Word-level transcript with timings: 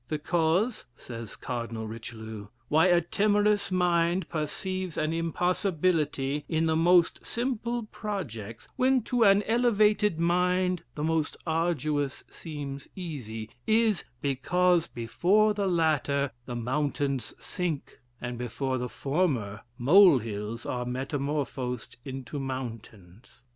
'The 0.07 0.17
cause,' 0.17 0.85
says 0.97 1.35
Cardinal 1.35 1.87
Richelieu, 1.87 2.47
'why 2.69 2.87
a 2.87 3.01
timorous 3.01 3.69
mind 3.71 4.27
perceives 4.29 4.97
an 4.97 5.13
impossibility 5.13 6.43
in 6.49 6.65
the 6.65 6.75
most 6.75 7.23
simple 7.23 7.83
projects, 7.83 8.67
when 8.77 9.03
to 9.03 9.21
an 9.23 9.43
elevated 9.43 10.19
mind 10.19 10.81
the 10.95 11.03
most 11.03 11.37
arduous 11.45 12.23
seems 12.31 12.87
easy, 12.95 13.51
is, 13.67 14.03
because, 14.21 14.87
before 14.87 15.53
the 15.53 15.67
latter 15.67 16.31
the 16.47 16.55
mountains 16.55 17.35
sink, 17.37 17.99
and 18.19 18.39
before 18.39 18.79
the 18.79 18.89
former 18.89 19.61
mole 19.77 20.17
hills 20.17 20.65
are 20.65 20.83
metamorphosed 20.83 21.97
into 22.05 22.39
mountains.'" 22.39 23.43